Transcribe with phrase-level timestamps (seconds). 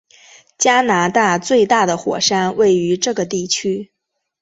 [0.57, 3.91] 加拿大最大的火山位于这个地区。